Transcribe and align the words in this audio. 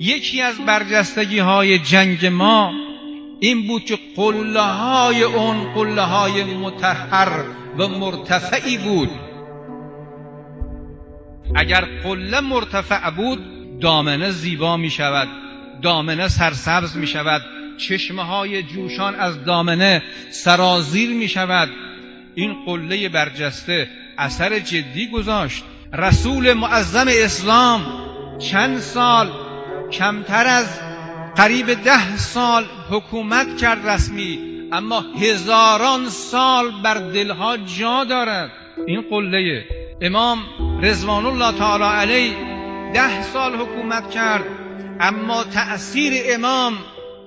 یکی 0.00 0.42
از 0.42 0.58
برجستگی 0.58 1.38
های 1.38 1.78
جنگ 1.78 2.26
ما 2.26 2.72
این 3.40 3.66
بود 3.66 3.84
که 3.84 3.98
قله 4.16 4.60
های 4.60 5.22
اون 5.22 5.72
قله 5.74 6.02
های 6.02 6.44
متحر 6.44 7.44
و 7.78 7.88
مرتفعی 7.88 8.78
بود. 8.78 9.10
اگر 11.54 11.84
قله 12.02 12.40
مرتفع 12.40 13.10
بود 13.10 13.38
دامنه 13.80 14.30
زیبا 14.30 14.76
می 14.76 14.90
شود 14.90 15.28
دامنه 15.82 16.28
سرسبز 16.28 16.96
می 16.96 17.06
شود 17.06 17.42
چشمه 17.78 18.22
های 18.22 18.62
جوشان 18.62 19.14
از 19.14 19.44
دامنه 19.44 20.02
سرازیر 20.30 21.10
می 21.10 21.28
شود 21.28 21.68
این 22.34 22.64
قله 22.66 23.08
برجسته 23.08 23.88
اثر 24.18 24.58
جدی 24.58 25.10
گذاشت. 25.10 25.64
رسول 25.92 26.52
معظم 26.52 27.06
اسلام 27.08 27.80
چند 28.38 28.78
سال 28.78 29.47
کمتر 29.92 30.46
از 30.46 30.80
قریب 31.36 31.74
ده 31.74 32.16
سال 32.16 32.64
حکومت 32.90 33.56
کرد 33.56 33.88
رسمی 33.88 34.38
اما 34.72 35.00
هزاران 35.00 36.08
سال 36.08 36.70
بر 36.82 36.94
دلها 36.94 37.56
جا 37.56 38.04
دارد. 38.04 38.50
این 38.86 39.00
قله 39.10 39.64
امام 40.00 40.38
رضوان 40.82 41.26
الله 41.26 41.58
تعالی 41.58 41.84
علیه 41.84 42.34
ده 42.94 43.22
سال 43.22 43.54
حکومت 43.54 44.10
کرد 44.10 44.44
اما 45.00 45.44
تأثیر 45.44 46.12
امام 46.34 46.78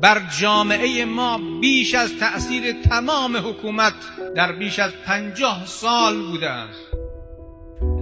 بر 0.00 0.22
جامعه 0.40 1.04
ما 1.04 1.40
بیش 1.60 1.94
از 1.94 2.18
تأثیر 2.18 2.72
تمام 2.72 3.36
حکومت 3.36 3.94
در 4.36 4.52
بیش 4.52 4.78
از 4.78 4.92
پنجاه 5.06 5.66
سال 5.66 6.22
بوده 6.22 6.50
است. 6.50 7.05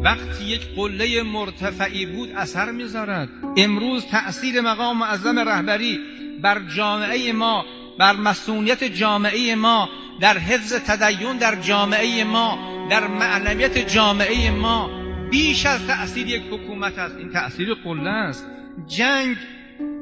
وقتی 0.04 0.44
یک 0.44 0.60
قله 0.76 1.22
مرتفعی 1.22 2.06
بود 2.06 2.30
اثر 2.30 2.70
می‌ذارد 2.70 3.29
امروز 3.56 4.06
تأثیر 4.06 4.60
مقام 4.60 4.98
معظم 4.98 5.38
رهبری 5.38 5.98
بر 6.42 6.60
جامعه 6.76 7.32
ما 7.32 7.65
بر 7.98 8.16
مسئولیت 8.16 8.84
جامعه 8.84 9.54
ما 9.54 9.88
در 10.20 10.38
حفظ 10.38 10.73
تدین 10.73 11.37
در 11.37 11.60
جامعه 11.60 12.24
ما 12.24 12.59
در 12.90 13.06
معنویت 13.06 13.79
جامعه 13.95 14.51
ما 14.51 14.90
بیش 15.30 15.66
از 15.66 15.87
تأثیر 15.87 16.26
یک 16.29 16.42
حکومت 16.51 16.98
است. 16.98 17.16
این 17.16 17.30
تأثیر 17.30 17.74
قله 17.74 18.10
است. 18.10 18.46
جنگ 18.86 19.36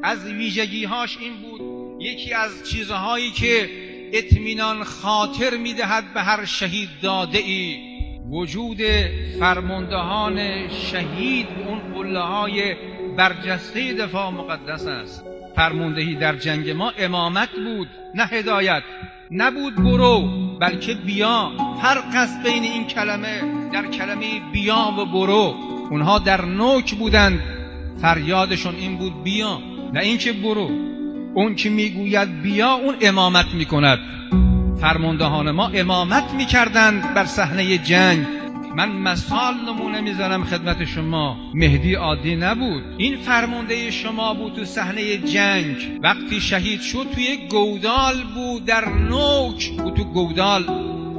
از 0.02 0.24
ویژگیهاش 0.26 1.18
این 1.20 1.32
بود. 1.42 1.60
یکی 2.02 2.34
از 2.34 2.70
چیزهایی 2.70 3.30
که 3.30 3.70
اطمینان 4.12 4.84
خاطر 4.84 5.56
می‌دهد 5.56 6.14
به 6.14 6.22
هر 6.22 6.44
شهید 6.44 6.88
داده 7.02 7.38
ای. 7.38 7.91
وجود 8.32 8.78
فرماندهان 9.40 10.38
شهید 10.68 11.46
اون 11.66 11.78
قله 11.94 12.20
های 12.20 12.74
برجسته 13.16 13.94
دفاع 13.94 14.30
مقدس 14.30 14.86
است. 14.86 15.24
فرماندهی 15.56 16.14
در 16.14 16.36
جنگ 16.36 16.70
ما 16.70 16.92
امامت 16.98 17.48
بود 17.64 17.88
نه 18.14 18.26
هدایت. 18.26 18.82
نبود 19.30 19.76
برو 19.76 20.28
بلکه 20.60 20.94
بیا. 20.94 21.52
فرق 21.82 22.14
است 22.14 22.42
بین 22.42 22.62
این 22.62 22.86
کلمه 22.86 23.42
در 23.72 23.86
کلمه 23.86 24.40
بیا 24.52 24.94
و 24.98 25.04
برو. 25.04 25.54
اونها 25.90 26.18
در 26.18 26.44
نوک 26.44 26.94
بودند. 26.94 27.40
فریادشون 28.02 28.74
این 28.74 28.98
بود 28.98 29.22
بیا 29.22 29.58
نه 29.92 30.00
اینکه 30.00 30.32
برو. 30.32 30.70
اون 31.34 31.54
که 31.54 31.70
می‌گوید 31.70 32.42
بیا 32.42 32.72
اون 32.72 32.94
امامت 33.00 33.54
می‌کند. 33.54 33.98
فرماندهان 34.82 35.50
ما 35.50 35.68
امامت 35.68 36.30
می‌کردند 36.30 37.14
بر 37.14 37.24
صحنه 37.24 37.78
جنگ. 37.78 38.26
من 38.76 38.88
مثال 38.88 39.54
نمونه 39.54 40.00
می‌زنم 40.00 40.44
خدمت 40.44 40.84
شما. 40.84 41.36
مهدی 41.54 41.94
عادی 41.94 42.36
نبود. 42.36 42.82
این 42.98 43.16
فرمانده 43.16 43.90
شما 43.90 44.34
بود 44.34 44.54
تو 44.54 44.64
صحنه 44.64 45.18
جنگ. 45.18 45.76
وقتی 46.02 46.40
شهید 46.40 46.80
شد 46.80 47.06
توی 47.14 47.38
گودال 47.50 48.14
بود 48.34 48.64
در 48.64 48.88
نوک. 48.88 49.70
بود 49.70 49.94
تو 49.94 50.04
گودال 50.04 50.64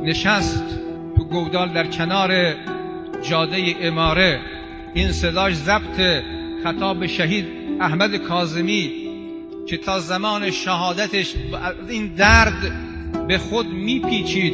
نشست. 0.04 0.80
تو 1.18 1.24
گودال 1.24 1.70
در 1.74 1.88
کنار 1.88 2.56
جاده 3.30 3.76
اماره. 3.82 4.40
این 4.94 5.12
صداش 5.12 5.54
ضبط 5.54 6.24
خطاب 6.64 7.08
شهید 7.08 7.46
احمد 7.82 8.16
کاظمی 8.16 8.92
که 9.68 9.78
تا 9.78 10.00
زمان 10.00 10.52
شهادتش 10.52 11.34
این 11.90 12.08
درد 12.08 12.93
به 13.28 13.38
خود 13.38 13.68
میپیچید. 13.68 14.54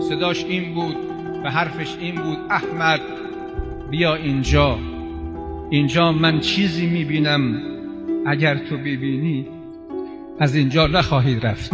صداش 0.00 0.44
این 0.44 0.74
بود 0.74 0.96
و 1.44 1.50
حرفش 1.50 1.96
این 2.00 2.14
بود 2.14 2.38
احمد 2.50 3.00
بیا 3.90 4.14
اینجا. 4.14 4.78
اینجا 5.70 6.12
من 6.12 6.40
چیزی 6.40 6.86
می‌بینم 6.86 7.62
اگر 8.26 8.56
تو 8.56 8.76
ببینی 8.76 9.46
از 10.38 10.54
اینجا 10.54 10.86
نخواهید 10.86 11.46
رفت. 11.46 11.72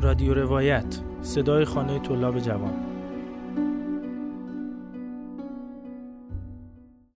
رادیو 0.00 0.34
روایت 0.34 0.98
صدای 1.22 1.64
خانه 1.64 1.98
طلاب 1.98 2.38
جوان. 2.38 2.72